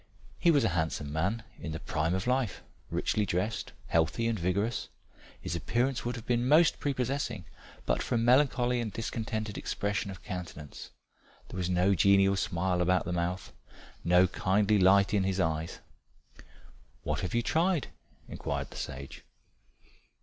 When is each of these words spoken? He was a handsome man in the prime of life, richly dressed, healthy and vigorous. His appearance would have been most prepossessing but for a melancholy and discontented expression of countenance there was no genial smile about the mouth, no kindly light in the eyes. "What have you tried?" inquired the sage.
He 0.39 0.49
was 0.49 0.63
a 0.63 0.69
handsome 0.69 1.13
man 1.13 1.43
in 1.59 1.73
the 1.73 1.79
prime 1.79 2.15
of 2.15 2.25
life, 2.25 2.63
richly 2.89 3.23
dressed, 3.23 3.71
healthy 3.85 4.25
and 4.27 4.39
vigorous. 4.39 4.89
His 5.39 5.55
appearance 5.55 6.03
would 6.03 6.15
have 6.15 6.25
been 6.25 6.47
most 6.47 6.79
prepossessing 6.79 7.45
but 7.85 8.01
for 8.01 8.15
a 8.15 8.17
melancholy 8.17 8.81
and 8.81 8.91
discontented 8.91 9.59
expression 9.59 10.09
of 10.09 10.23
countenance 10.23 10.89
there 11.49 11.57
was 11.59 11.69
no 11.69 11.93
genial 11.93 12.35
smile 12.35 12.81
about 12.81 13.05
the 13.05 13.13
mouth, 13.13 13.53
no 14.03 14.25
kindly 14.25 14.79
light 14.79 15.13
in 15.13 15.21
the 15.21 15.39
eyes. 15.39 15.81
"What 17.03 17.19
have 17.19 17.35
you 17.35 17.43
tried?" 17.43 17.89
inquired 18.27 18.71
the 18.71 18.77
sage. 18.77 19.23